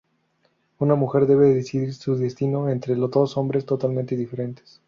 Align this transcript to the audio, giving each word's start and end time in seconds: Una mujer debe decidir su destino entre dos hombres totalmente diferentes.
Una 0.79 0.95
mujer 0.95 1.27
debe 1.27 1.53
decidir 1.53 1.93
su 1.93 2.15
destino 2.15 2.69
entre 2.69 2.95
dos 2.95 3.37
hombres 3.37 3.67
totalmente 3.67 4.15
diferentes. 4.17 4.79